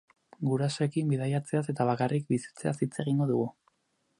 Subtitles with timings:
[0.51, 3.47] Gurasoekin bidaiatzeaz eta bakarrik bizitzeaz hitz egingo dugu.